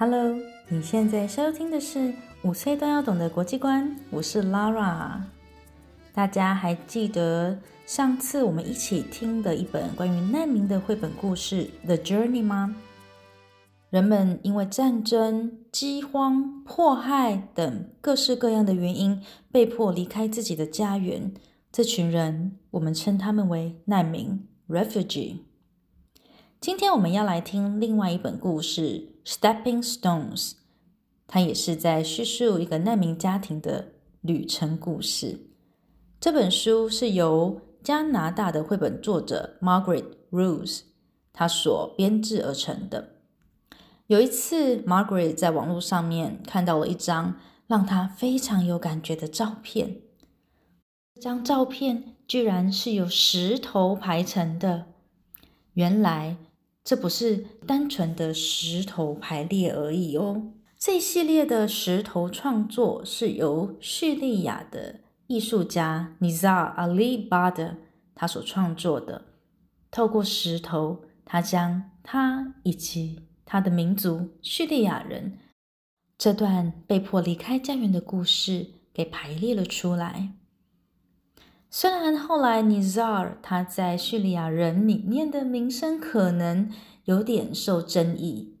[0.00, 0.34] Hello，
[0.70, 5.20] 你现在收听的是五岁都要懂的国际观，我是 Lara。
[6.14, 12.74] 大家还记得上次我们一起听的一本关于难民的绘本故事《The Journey》吗？
[13.90, 19.22] 人们因为战争、饥荒、迫害等各式各样的原因，
[19.52, 21.30] 被迫离开自己的家园。
[21.70, 25.40] 这群人，我们称他们为难民 （refugee）。
[26.60, 30.50] 今天我们要来听另外一本故事《Stepping Stones》，
[31.26, 35.40] 它也是在叙述一个难民家庭的旅程故事。
[36.20, 40.82] 这本书是由加拿大的绘本作者 Margaret Rose
[41.32, 43.08] 他所编制而成的。
[44.08, 50.02] 有一次，Margaret 在网络上面看到了一张让她非常有感觉的照片。
[51.14, 54.88] 这张照片居然是由石头排成的，
[55.72, 56.36] 原来。
[56.82, 60.52] 这不是单纯的石头排列而已哦。
[60.78, 67.76] 这一系列的石头创作是由叙利亚的艺术家 Nizar Ali Badr
[68.14, 69.26] 他所创作的。
[69.90, 75.38] 透过石头，他将他以及他的民族叙利亚人
[76.16, 80.32] 这段被迫离开家园的故事给排列了出来。
[81.72, 86.68] 虽然后来 Nizar 他在叙利亚人里面的名声可能
[87.04, 88.56] 有点受争议，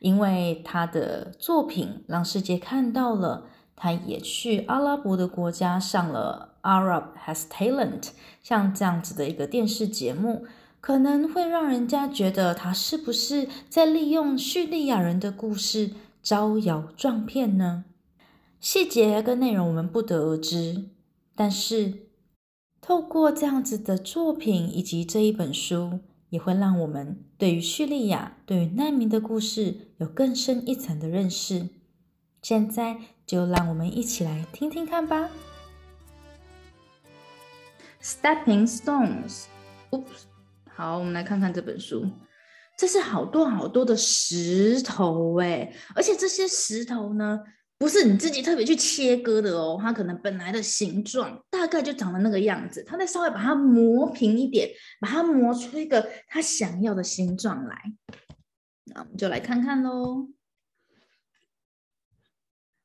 [0.00, 8.08] 因为他的作品让世界看到了，他也去阿拉伯的国家上了 Arab Has Talent，
[8.42, 10.44] 像这样子的一个电视节目，
[10.80, 17.84] 可能会让人家觉得他是不是在利用叙利亚人的故事招摇撞骗呢？
[18.58, 20.86] 细节跟内容我们不得而知，
[21.36, 22.02] 但是。
[22.86, 31.70] 透过这样子的作品以及这一本书，也会让我们对于叙利亚、对于难民的故事有更深一层的认识。
[32.42, 35.30] 现在就让我们一起来听听看吧。
[38.02, 40.24] Stepping Stones，Oops，
[40.68, 42.06] 好，我们来看看这本书。
[42.76, 47.40] 这是好多好多的石头诶，而且这些石头呢，
[47.84, 57.76] 不是你自己特别去切割的哦，它可能本来的形状大概就长得那个样子，它再稍微把它磨平一点，把它磨出一个它想要的形状来。
[58.84, 60.30] 那我们就来看看喽。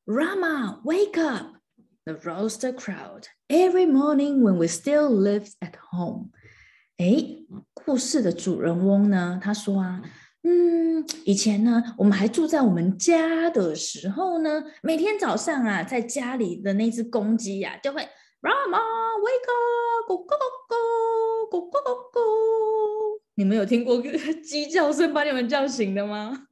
[0.04, 1.56] Rama, wake up!
[2.04, 6.32] The rooster crowed every morning when we still lived at home.
[6.98, 9.40] 诶，故事的主人翁呢？
[9.42, 10.02] 他说啊。
[10.44, 18.02] 嗯，以前呢，我们还住在我们家的时候呢，每天早上啊，在家里的那只公鸡呀、啊，就会
[18.42, 18.80] Rama
[19.20, 20.74] wake up，咕咕咕咕，
[21.52, 22.18] 咕咕咕咕。
[23.36, 24.02] 你们有听过
[24.42, 26.48] 鸡叫声把你们叫醒的吗？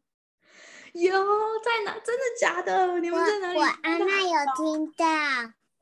[0.94, 1.94] 有，在哪？
[2.04, 3.00] 真的假的？
[3.00, 3.60] 你们在哪里？
[3.60, 5.06] 我阿嬷有听到，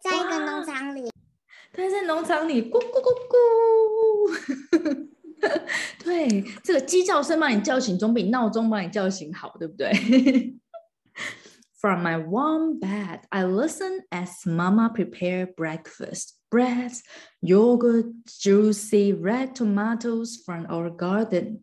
[0.01, 1.09] 在一个农场里。
[1.73, 5.09] 对，在农场里，咕咕咕咕。
[6.03, 9.91] 对，这个鸡叫声把你叫醒，总比闹钟把你叫醒好，对不对
[11.79, 16.93] ？From my warm bed, I listen as Mama prepare breakfast: bread,
[17.41, 21.61] yogurt, juicy red tomatoes from our garden.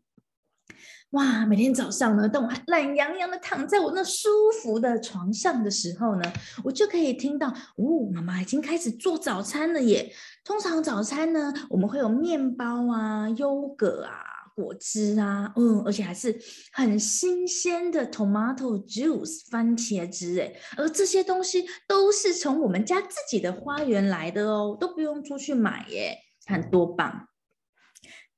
[1.10, 4.28] 哇，每天早上呢，当我懒洋洋的躺在我那舒
[4.62, 6.32] 服的床上的时候呢，
[6.64, 10.10] 我就可以听到，哦，妈妈已经开始做早餐了耶。
[10.43, 14.23] 通常早餐呢，我们会有面包啊、优格啊、
[14.55, 16.39] 果汁啊，嗯，而且还是
[16.71, 27.27] 很新鲜的 tomato juice 番茄汁诶，而这些东西都是从我们家自己的花园来的哦，都不用出去买耶，看多棒！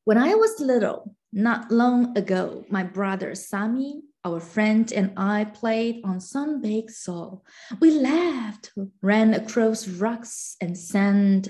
[0.03, 1.14] When I was little.
[1.31, 7.44] Not long ago, my brother Sammy, our friend, and I played on some big soil.
[7.80, 11.44] We laughed, ran across rocks, and sang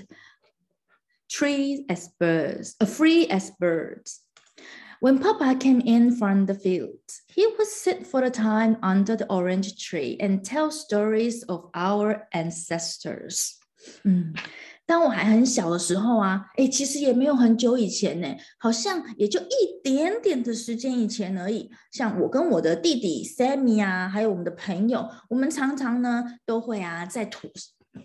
[1.34, 4.20] trees as birds, uh, free as birds.
[5.00, 6.98] When Papa came in from the field,
[7.28, 12.28] he would sit for a time under the orange tree and tell stories of our
[12.32, 13.56] ancestors.
[14.04, 14.34] Mm.
[14.84, 18.26] 当我还很小的时候啊，诶，其实也没有很久以前呢，
[18.58, 21.70] 好像也就一点点的时间以前而已。
[21.92, 27.48] 像我跟我的弟弟 Sammy 啊，还有我们的朋友，我们常常呢都会啊在土。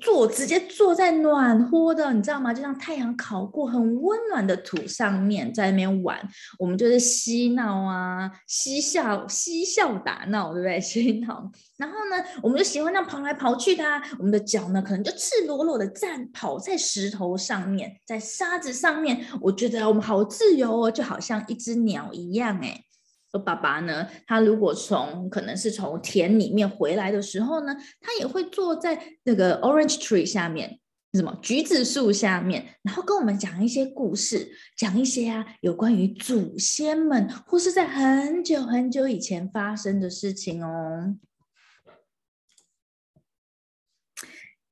[0.00, 2.52] 坐直接坐在暖和的，你知道吗？
[2.52, 6.18] 就像太阳烤过很温暖的土上面，在那边玩，
[6.58, 10.80] 我们就是嬉闹啊，嬉笑嬉笑打闹，对不对？
[10.80, 11.50] 嬉闹。
[11.76, 13.84] 然后呢，我们就喜欢那样跑来跑去的，
[14.18, 19.24] 我们的脚呢，可能就赤裸裸的站跑在石头上面，在沙子上面。
[19.40, 22.84] 我觉得我们好自由哦，就好像一只鸟一样诶。
[23.32, 30.80] 说爸爸呢，他如果从可能是从田里面回来的时候呢，他也会坐在那个 orange tree 下面，
[31.12, 41.16] 什么橘子树下面，然后跟我们讲一些故事，讲一些啊有关于祖先们或是在很久很久以前发生的事情哦。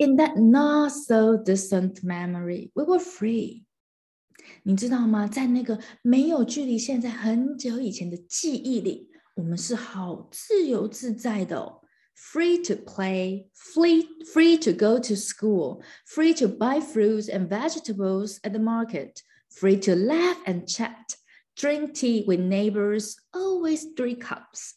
[0.00, 3.64] In that not so distant memory, we were free.
[4.67, 5.27] 你知道吗？
[5.27, 11.81] 在那个没有距离现在很久以前的记忆里，我们是好自由自在的哦。
[12.15, 18.51] Free to play, free, free to go to school, free to buy fruits and vegetables at
[18.51, 21.15] the market, free to laugh and chat,
[21.55, 24.75] drink tea with neighbors, always three cups.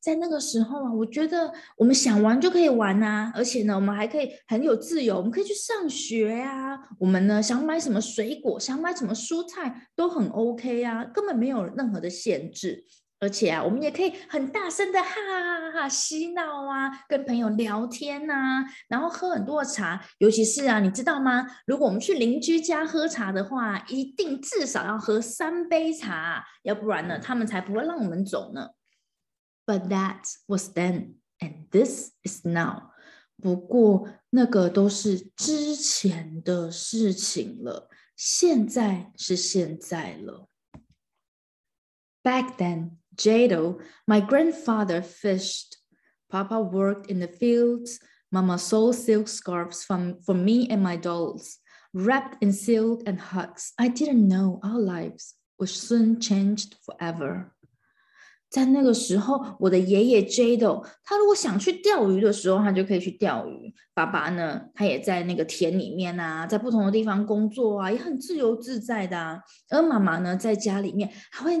[0.00, 6.78] 在那个时候啊，我觉得我们想玩就可以玩啊，而且呢，我们还可以很有自由，我们可以去上学啊。
[7.00, 12.84] 我们呢，想买什么水果，想买什么蔬菜都很 OK 啊，根本没有任何的限制。
[13.18, 20.04] 而且啊，我们也可以很大声的哈哈哈哈嬉闹啊，跟朋友聊天呐、啊，然后喝很多的茶。
[20.18, 21.46] 尤其是啊，你知道吗？
[21.66, 28.68] 如果我们去邻居家喝茶的话，一定至少要喝三杯茶，要不然呢，他们才不会让我们走呢。
[29.65, 32.91] But that was then, and this is now.
[33.41, 40.47] 不过那个都是之前的事情了，现在是现在了。
[42.23, 45.77] Back then, Jado, my grandfather fished.
[46.29, 47.99] Papa worked in the fields.
[48.31, 51.57] Mama sewed silk scarves from, for me and my dolls,
[51.93, 53.73] wrapped in silk and hugs.
[53.77, 57.53] I didn't know our lives would soon change forever.
[58.48, 63.74] 在那个时候，我的爷爷 Jado，他如果想去钓鱼的时候，他就可以去钓鱼。
[63.92, 69.40] 爸爸呢，他也在那个田里面啊，在不同的地方工作啊，也很自由自在的啊。
[69.70, 71.56] 而妈妈呢，在家里面还会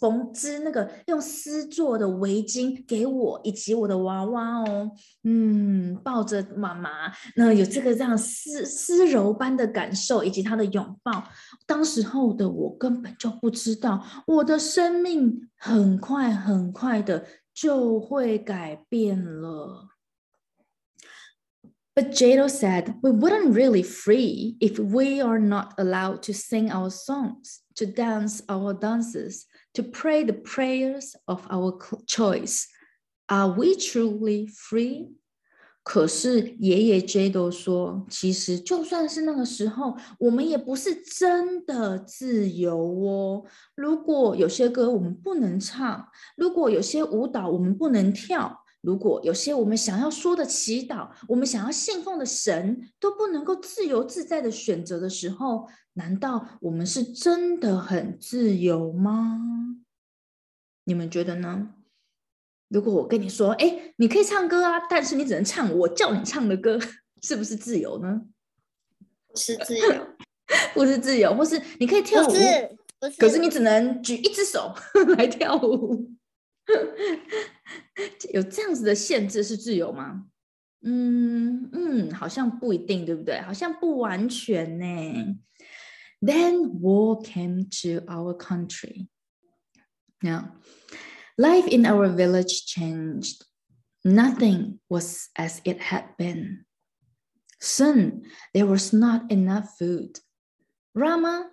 [0.00, 4.90] 缝织那个用丝做的围巾给我以及我的娃娃哦。
[5.24, 6.90] 嗯，抱着妈妈，
[7.36, 11.22] 那有这个这样丝丝柔般的感受，以及她的拥抱。
[11.66, 19.89] 当时候的我根本就不知道，我的生命很快很快的就会改变了。
[21.95, 27.59] But Jado said we wouldn't really free if we are not allowed to sing our songs,
[27.75, 31.77] to dance our dances, to pray the prayers of our
[32.07, 32.67] choice.
[33.27, 35.09] Are we truly free?
[35.84, 43.44] 可是爷爷 J 都说，其实就算是那个时候，我们也不是真的自由哦。
[43.74, 59.38] 如果有些歌我们不能唱，如果有些舞蹈我们不能跳，如果有些我们想要说的祈祷，我们想要信奉的神都不能够自由自在的选择的时候，难道我们是真的很自由吗？
[60.84, 61.74] 你们觉得呢？
[62.74, 66.76] 如果我跟你说，哎，你可以唱歌啊，但是你只能唱我叫你唱的歌，
[67.22, 68.22] 是不是自由呢？
[69.28, 70.06] 不是自由，
[70.74, 74.74] 不是自由，或是你可以跳舞，不是，不是，可是你只能举一只手
[75.16, 76.10] 来跳舞，
[78.32, 80.24] 有这样子的限制是自由吗？
[80.82, 83.40] 嗯嗯，好像不一定，对不对？
[83.42, 85.36] 好像不完全呢。
[86.20, 89.06] Then war came to our country.
[90.20, 90.56] Now.
[91.37, 93.45] Life in our village changed.
[94.03, 96.65] Nothing was as it had been.
[97.59, 100.19] Soon, there was not enough food.
[100.93, 101.49] Rama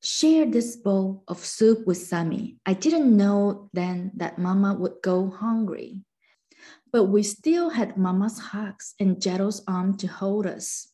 [0.00, 2.58] shared this bowl of soup with Sami.
[2.64, 6.04] I didn't know then that Mama would go hungry.
[6.92, 10.92] But we still had Mama's hugs and Jado's arm to hold us.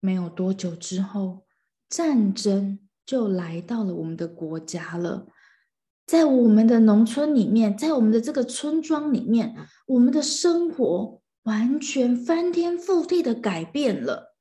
[0.00, 1.46] 没有多久之后，
[1.88, 5.28] 战争就来到了我们的国家了。
[6.07, 14.37] 在我们的农村里面，在我们的这个村庄里面，我们的生活完全翻天覆地的改变了，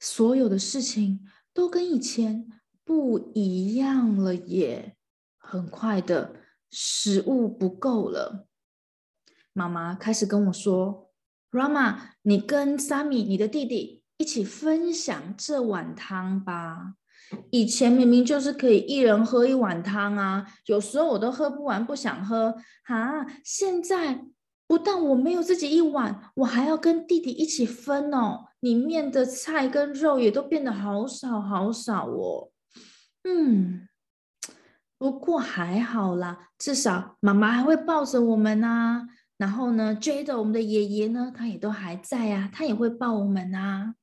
[0.00, 1.20] 所有的事情
[1.52, 2.48] 都跟以前
[2.84, 4.96] 不一样了耶！
[5.36, 6.36] 很快的，
[6.70, 8.46] 食物不够了，
[9.52, 11.10] 妈妈开始跟我说
[11.50, 16.94] ：“Rama，你跟 Sammy，你的弟弟一起分享这碗汤吧。”
[17.50, 23.26] 以前明明就是可以一人喝一碗汤啊，有时候我都喝不完，不想喝啊。
[23.44, 24.24] 现在
[24.66, 28.46] 不但我没有自己一碗，我还要跟弟弟一起分哦。
[28.60, 32.50] 里面的菜跟肉也都变得好少好少哦。
[33.24, 33.86] 嗯，
[34.96, 39.06] 不过还好啦，至少妈妈还会抱着我们啊。
[39.36, 43.94] 然后呢，Jado 我们的爷爷呢，他也都还在啊，他也会抱我们啊。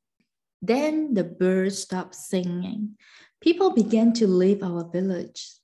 [0.60, 2.96] Then the birds stopped singing.
[3.40, 5.58] People began to leave our village.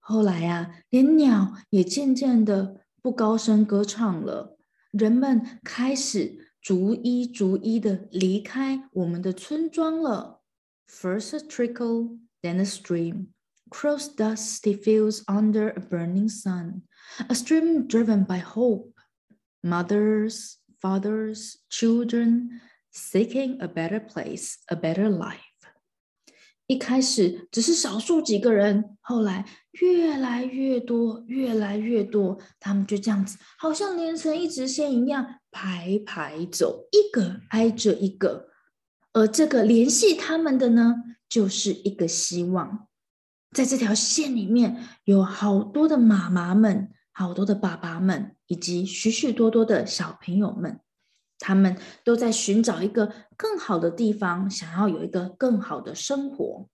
[0.00, 4.58] 后来呀，连鸟也渐渐的不高声歌唱了。
[4.90, 10.42] 人们开始逐一逐一的离开我们的村庄了。
[10.88, 13.28] First a trickle, then a stream,
[13.70, 16.82] cross dusty fields under a burning sun.
[17.28, 18.92] A stream driven by hope.
[19.62, 22.60] Mothers, fathers, children,
[22.95, 25.39] seeking a better place, a better life.
[26.67, 38.47] 一开始只是少数几个人，后来越来越多，越来越多，他们就这样子，好像连成一直线一样，排排走，一个挨着一个。
[39.13, 40.95] 而这个联系他们的呢，
[41.29, 42.87] 就是一个希望。
[43.51, 50.79] 在这条线里面，有好多的妈妈们，好多的爸爸们，以及许许多多的小朋友们。
[51.39, 56.69] 他们都在寻找一个更好的地方，想要有一个更好的生活。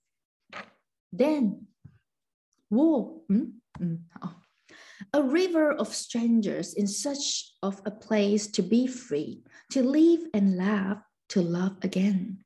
[1.12, 1.62] Then，
[2.70, 4.42] 我，嗯嗯，好
[5.12, 11.02] ，a river of strangers in search of a place to be free, to live and laugh,
[11.30, 12.38] to love again。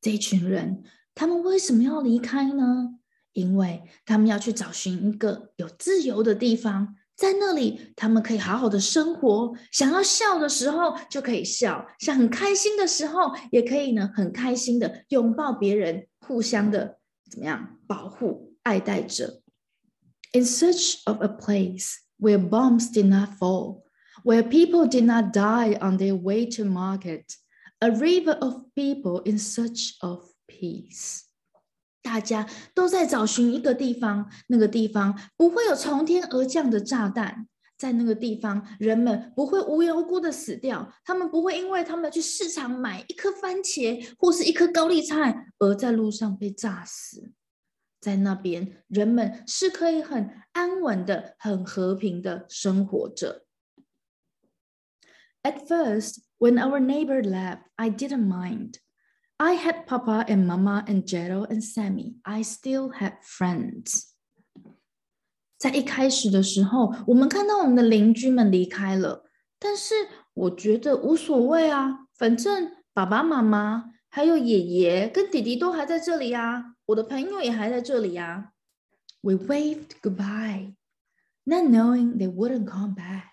[0.00, 0.84] 这群人，
[1.14, 2.98] 他们为什么要离开呢？
[3.32, 6.96] 因为他们要去找寻一个有自由的地方。
[7.15, 9.53] 在那里，他们可以好好的生活。
[9.71, 19.41] 想要笑的时候就可以笑，想很开心的时候也可以呢，很开心的拥抱别人，互相的怎么样保护、爱戴着。
[20.31, 23.83] In search of a place where bombs did not fall,
[24.23, 27.25] where people did not die on their way to market,
[27.79, 31.23] a river of people in search of peace.
[32.04, 47.32] 大家都在找寻一个地方，那个地方不会有从天而降的炸弹，在那个地方，人们不会无缘无故的死掉，他们不会因为他们去市场买一颗番茄或是一颗高丽菜而在路上被炸死。
[48.00, 53.46] 在那边，人们是可以很安稳的、很和平的生活着。
[55.42, 58.74] At first, when our neighbor left, I didn't mind.
[59.37, 62.15] I had Papa and Mama and Jero and Sammy.
[62.23, 64.09] I still had friends.
[65.57, 69.25] 在一开始的时候，我们看到我们的邻居们离开了，
[69.57, 69.93] 但是
[70.33, 78.51] 我觉得无所谓啊，反正爸爸妈妈还有爷爷跟弟弟都还在这里啊，我的朋友也还在这里啊。
[79.21, 80.75] We waved goodbye,
[81.43, 83.23] not knowing they wouldn't come back.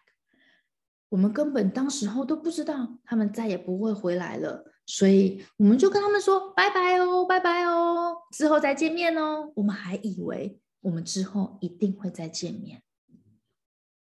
[1.08, 4.64] 我们根本当时候都不知道他们再也不会回来了。
[4.93, 9.49] 所以我们就跟他们说拜拜哦，拜拜哦，之后再见面哦。
[9.55, 12.81] 我们还以为我们之后一定会再见面。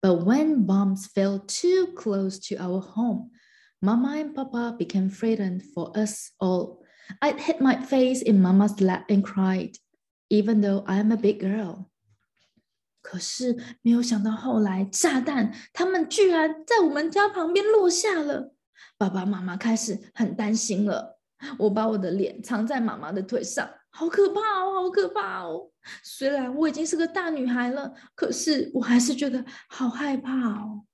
[0.03, 3.31] But when bombs fell too close to our home,
[3.81, 6.83] Mama and Papa became frightened for us all.
[7.21, 9.77] I hit my face in Mama's lap and cried,
[10.29, 11.87] even though I'm a big girl.
[13.01, 18.54] 可是没有想到后来炸弹，他们居然在我们家旁边落下了。
[18.98, 21.20] 爸爸妈妈开始很担心了。
[21.58, 25.72] 我把我的脸藏在妈妈的腿上，好可怕哦，好可怕哦！
[26.04, 30.86] 虽然我已经是个大女孩了，可是我还是觉得好害怕哦。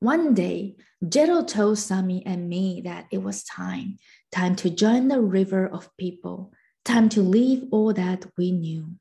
[0.00, 3.96] One day, Jero told Sammy and me that it was time,
[4.30, 6.52] time to join the river of people,
[6.84, 8.94] time to leave all that we knew.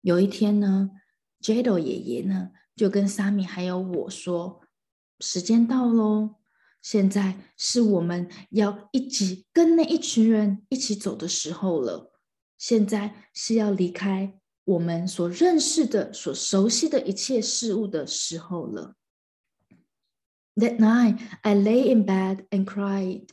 [0.00, 0.92] 有一天呢，
[1.40, 4.60] Jero 爷爷呢， 就跟沙米还有我说，
[5.20, 6.36] 时间到喽，
[6.80, 12.12] 现在是我们要一起跟那一群人一起走的时候了。
[12.58, 18.94] 现在是要离开我们所认识的、所熟悉的一切事物的时候了。
[20.54, 23.28] That night, I lay in bed and cried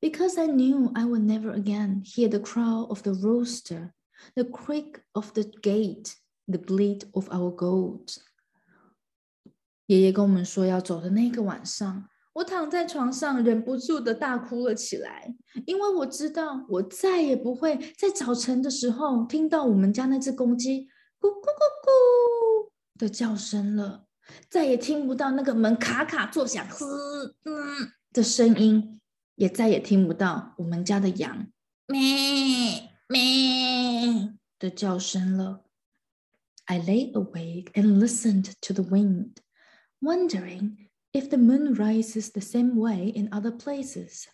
[0.00, 3.92] because I knew I would never again hear the crow of the rooster,
[4.34, 6.14] the creak of the gate,
[6.48, 8.18] the bleat of our goats.
[9.87, 15.33] 爷爷跟我们说要走的那个晚上，我躺在床上，忍不住的大哭了起来，
[15.65, 20.87] 因为我知道我再也不会在早晨的时候听到我们家那只公鸡
[21.19, 24.05] 咕咕咕咕的叫声了，
[24.49, 28.99] 再也听不到那个门卡卡作响嘶嗯的声音，
[29.35, 31.47] 也再也听不到我们家的羊
[31.87, 35.63] 咩咩的叫声了。
[36.65, 39.35] I lay awake and listened to the wind.
[40.00, 44.24] Wondering if the moon rises the same way in other places。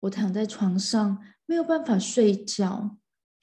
[0.00, 2.96] 我躺在床上没有办法睡觉，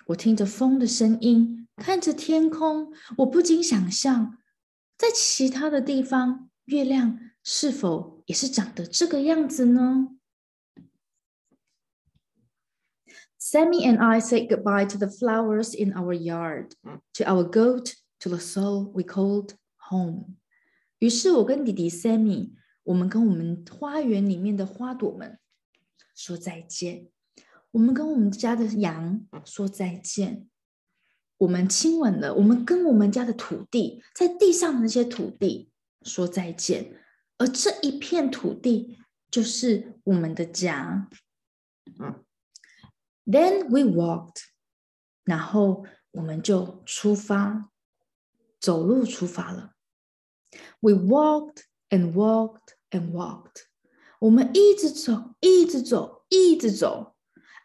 [0.07, 4.37] 我听着风的声音，看着天空，我不禁想象，
[4.97, 10.09] 在其他的地方，月亮是否也是长得这个样子呢？
[13.39, 16.73] Sammy and I said goodbye to the flowers in our yard,
[17.13, 19.53] to our goat, to the soul we called
[19.89, 20.35] home.
[21.04, 25.38] 于是我跟弟弟 Sammy，我们跟我们花园里面的花朵们
[26.14, 27.10] 说再见。
[27.72, 30.48] 我们跟我们家的羊说再见。
[31.36, 35.70] 我们亲吻了，我们跟我们家的土地，在地上的那些土地
[36.00, 36.98] 说再见。
[37.36, 38.96] 而这一片土地
[39.30, 41.10] 就是我们的家。
[43.26, 44.38] Then we walked，
[45.24, 47.68] 然后我们就出发，
[48.58, 49.73] 走路出发了。
[50.81, 53.63] We walked and walked and walked，
[54.19, 57.15] 我们一直走，一直走，一直走。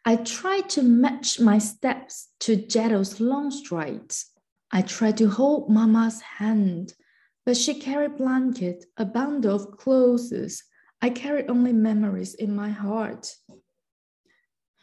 [0.02, 4.24] I tried to match my steps to Jeto's long strides.
[4.68, 6.94] I tried to hold Mama's hand,
[7.44, 10.60] but she carried blanket, a bundle of clothes.
[11.00, 13.34] I carried only memories in my heart.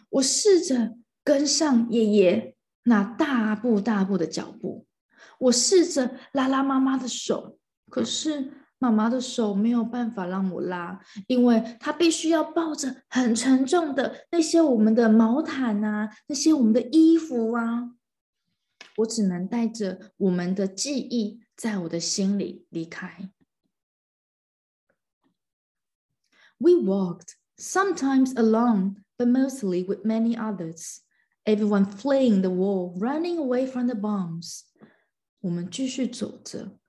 [0.10, 4.88] 我试着跟上爷爷那大步大步的脚步，
[5.40, 7.55] 我试着拉拉妈妈的手，
[7.90, 17.92] 可是妈妈的手没有办法让我拉，因为她必须要抱着很沉重的那些我们的毛毯啊，那些我们的衣服啊，
[18.98, 23.30] 我只能带着我们的记忆在我的心里离开。
[26.58, 28.96] We walked, sometimes alone.
[29.22, 31.02] but mostly with many others,
[31.46, 34.64] everyone fleeing the war, running away from the bombs.
[35.42, 36.80] 我们继续走着，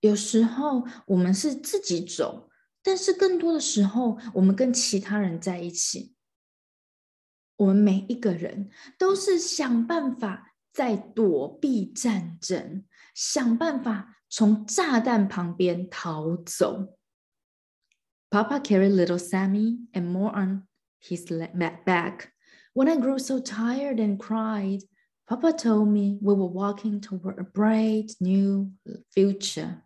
[0.00, 2.50] 有时候我们是自己走，
[2.82, 6.14] 但是更多的时候，我们跟其他人在一起。
[7.56, 12.84] 我们每一个人都是想办法在躲避战争，
[13.14, 16.98] 想办法从炸弹旁边逃走。
[18.30, 20.66] Papa carried little Sammy and more on
[20.98, 21.24] his
[21.84, 22.30] back.
[22.72, 24.80] When I grew so tired and cried,
[25.26, 28.72] Papa told me we were walking toward a bright new
[29.14, 29.82] future.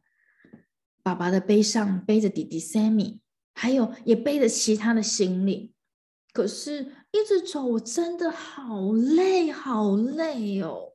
[1.04, 3.20] 爸爸的背上背着弟弟 Sammy，
[3.54, 5.74] 还有也背着其他的行李。
[6.34, 10.94] 可是，一直走，我真的好累，好累哦！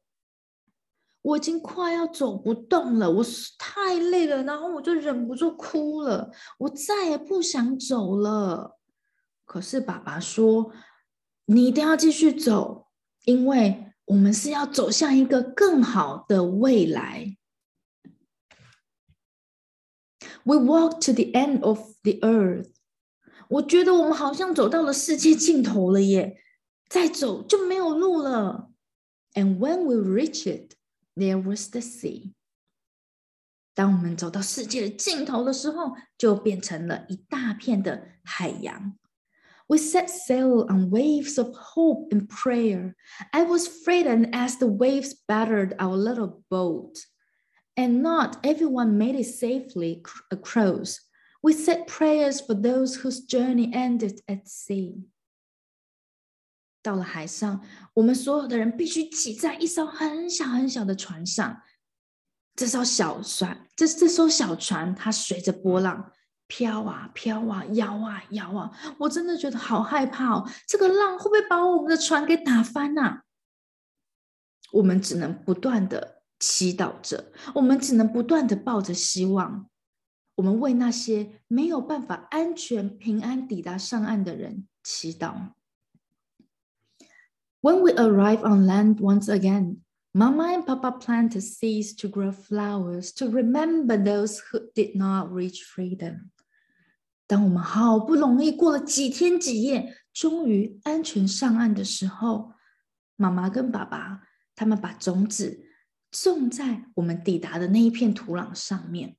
[1.20, 3.24] 我已经快要走不动了，我
[3.58, 6.30] 太累了，然后我就忍不住哭了。
[6.58, 8.78] 我再也不想走了。
[9.44, 10.72] 可是爸爸说
[11.46, 12.86] ：“你一定要继续走，
[13.24, 17.35] 因为我们是要走向一个更好的未来。”
[20.45, 22.69] We walk to the end of the earth。
[23.49, 26.37] 我觉得我们好像走到了世界尽头了耶！
[26.89, 28.71] 再走就没有路了。
[29.33, 30.75] And when we reach it,
[31.15, 32.33] there was the sea。
[33.73, 38.97] 当我们走到世界的尽头的时候，就变成了一大片的海洋。
[39.67, 42.95] We set sail on waves of hope and prayer.
[43.31, 46.97] I was frightened as the waves battered our little boat,
[47.75, 50.99] and not everyone made it safely across.
[51.41, 55.07] We said prayers for those whose journey ended at sea.
[56.83, 57.61] 到了海上，
[57.93, 61.61] 我们所有的人必须挤在一艘很小很小的船上。
[62.55, 66.11] 这艘小船，这这艘小船，它随着波浪。
[66.47, 70.49] 飘啊飘啊，摇啊摇啊，我真的觉得好害怕哦！
[70.67, 73.23] 这个浪会不会把我们的船给打翻啊？
[74.73, 79.68] 我们只能不断的 祈祷着，我们只能不断的抱着希望，
[80.36, 85.52] 我们为那些没有办法安全平安抵达上岸的人祈祷。
[87.62, 89.78] When we arrive on land once again,
[90.12, 95.62] Mama and Papa planted seeds to grow flowers to remember those who did not reach
[95.64, 96.30] freedom.
[97.26, 102.52] 当我们好不容易过了几天几夜，终于安全上岸的时候，
[103.16, 104.22] 妈妈跟爸爸
[104.54, 105.65] 他们把种子
[106.15, 109.15] 种在我们抵达的那一片土壤上面，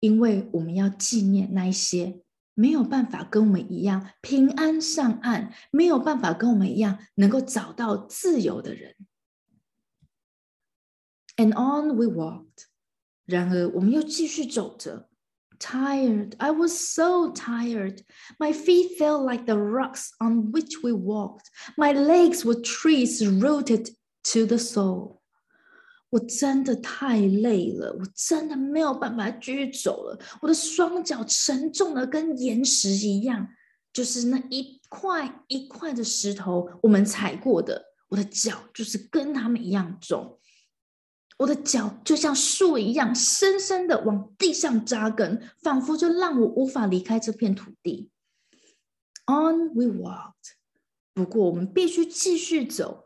[0.00, 2.22] 因为我们要纪念那一些
[2.54, 8.96] 没有办法跟我们一样平安上岸，没有办法跟我们一样能够找到自由的人。
[11.36, 12.66] And on we walked。
[13.24, 15.08] 然而，我们又继续走着。
[15.58, 18.02] Tired, I was so tired.
[18.38, 21.46] My feet felt like the rocks on which we walked.
[21.76, 23.94] My legs were trees rooted
[24.31, 25.19] to the soul.
[26.11, 30.19] 我真的太累了，我真的没有办法继续走了。
[30.41, 33.47] 我的双脚沉重的跟岩石一样，
[33.93, 37.85] 就是那一块一块的石头，我们踩过的。
[38.07, 40.39] 我的脚就是跟他们一样重。
[41.37, 48.09] 我的脚就像树一样，深深的往地上扎根，仿佛就让我无法离开这片土地。
[49.27, 50.55] On we walked,
[51.13, 53.05] 不过我们必须继续走。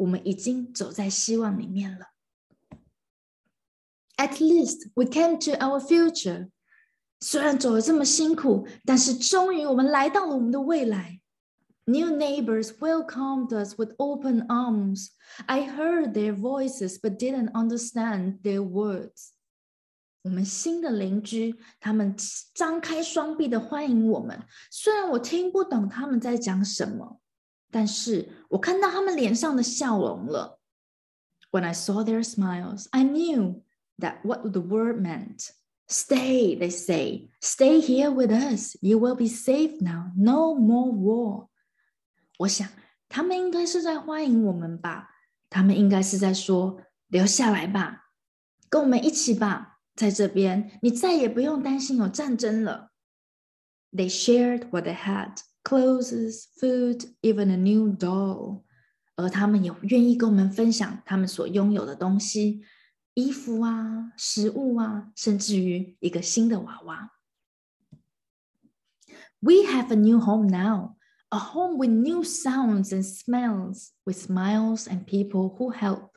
[0.00, 2.06] 我们已经走在希望里面了。
[4.16, 6.50] At least we came to our future。
[7.20, 11.20] 虽然走了这么辛苦，但是终于我们来到了我们的未来。
[11.84, 15.10] New neighbors welcomed us with open arms.
[15.46, 19.30] I heard their voices, but didn't understand their words.
[20.22, 22.16] 我们新的邻居，他们
[22.52, 24.42] 张开双臂的欢迎我们。
[24.70, 27.20] 虽然我听不懂他们在讲什么，
[27.70, 30.60] 但是我看到他们脸上的笑容了。
[31.50, 33.62] When I saw their smiles, I knew
[33.98, 35.50] that what the word meant.
[35.88, 37.30] Stay, they say.
[37.40, 38.76] Stay here with us.
[38.80, 40.12] You will be safe now.
[40.16, 41.48] No more war.
[42.38, 42.68] 我想，
[43.08, 45.10] 他们应该是在欢迎我们吧？
[45.48, 48.10] 他们应该是在说：“留下来吧，
[48.68, 52.90] 跟我们一起吧，在这边，你再也不用担心有战争了。”
[53.94, 58.62] They shared what they had: clothes, food, even a new doll.
[59.16, 62.62] 而他们也愿意跟我们分享他们所拥有的东西，
[63.14, 67.12] 衣服啊、食物啊，甚至于一个新的娃娃。
[69.40, 70.96] We have a new home now.
[71.30, 76.10] A home with new sounds and smells, with smiles and people who help.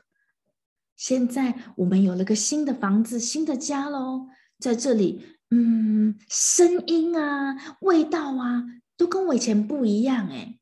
[0.94, 4.28] 现在我们有了个新的房子，新的家喽。
[4.58, 8.64] 在这里，嗯，声音啊，味道啊，
[8.97, 10.59] 都跟我以前不一样诶。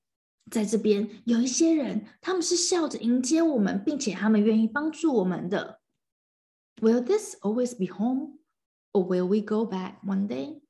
[0.52, 5.80] 在这边有一些人，他们是笑着迎接我们，并且他们愿意帮助我们的。
[6.82, 8.40] Will this always be home,
[8.92, 10.62] or will we go back one day?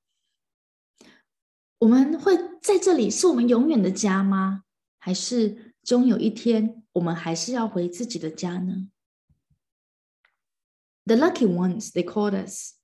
[1.79, 4.63] 我们会在这里是我们永远的家吗？
[4.99, 8.89] 还是终有一天我们还是要回自己的家呢
[11.05, 12.75] ？The lucky ones, they called us。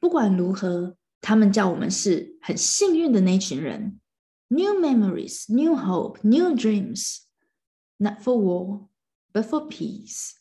[0.00, 4.00] 不管如何，他们叫我们是很幸运的那群人。
[4.46, 7.22] New memories, new hope, new dreams,
[7.96, 8.86] not for war,
[9.32, 10.34] but for peace。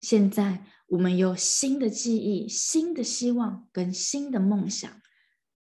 [0.00, 4.90] 现在我们有新的记忆、新的希望跟新的梦想。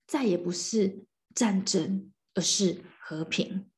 [0.07, 3.69] 再也不是战争，而是和平。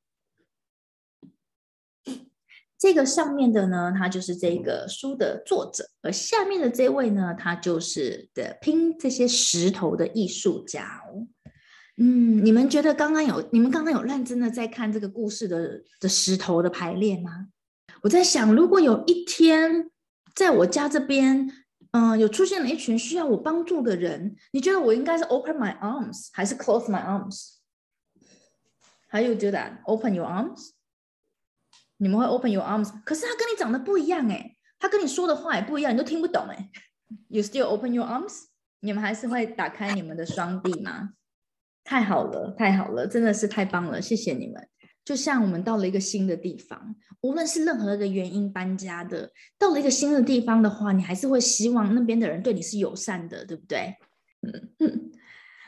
[2.84, 11.26] 这个上面的呢，他就是这个书的作者，而下面的这位呢，他就是的拼这些石头的艺术家哦。
[11.96, 17.48] 嗯，你们觉得刚刚有你们刚刚有认真的在看这个故事的的石头的排列吗？
[18.02, 19.89] 我在想，如果有一天
[20.36, 21.50] 在我家这边。
[21.96, 29.74] 嗯，有出现了一群需要我帮助的人，你觉得我应该是 open my arms 还是 close my arms？How you do that?
[29.86, 30.72] Open your arms？
[31.97, 32.91] 你们会 open your arms？
[33.06, 36.69] 可是他跟你长得不一样哎，他跟你说的话也不一样，你都听不懂哎。
[37.29, 38.45] You still open your arms？
[38.79, 41.12] 你们还是会打开你们的双臂吗？
[41.84, 44.67] 太好了，太好了，真的是太棒了，谢谢你们。
[45.06, 53.95] 就像我们到了一个新的地方，无论是任何一个原因搬家的，到了一个新的地方的话，你还是会希望那边的人对你是友善的，对不对？
[54.41, 55.12] 嗯嗯。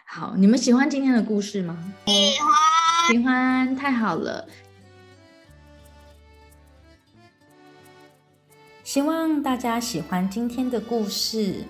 [0.07, 1.93] 好，你们喜欢今天的故事吗？
[2.05, 4.47] 喜欢，喜欢，太好了。
[8.85, 11.63] 希望大家喜欢今天的故事。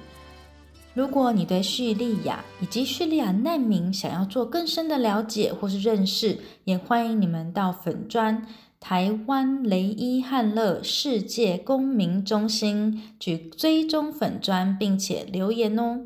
[0.94, 8.46] 如果你对叙利亚以及叙利亚难民想要做更深的了解或是认识，也欢迎你们到粉专
[8.82, 16.02] 台湾雷伊汉勒世界公民中心去追踪粉专，并且留言哦。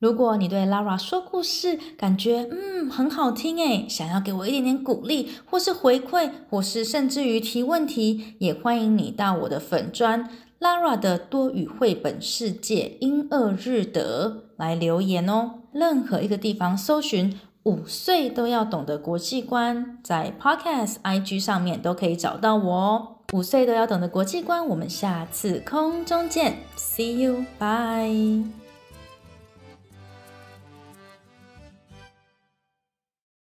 [0.00, 10.26] 如果你对 Lara 说故事感觉嗯很好听诶，想要给我一点点鼓励，或是回馈，或是甚至于提问题，也欢迎你到我的粉专。
[10.58, 15.60] Lara 的多语绘本世界英二日德来留言哦。
[15.72, 23.08] 任何一个地方搜寻“五岁都要懂的国际观”，在 Podcast、IG 上面都可以找到我哦。
[23.34, 28.69] 五岁都要懂的国际观，我们下次空中见，See you，bye。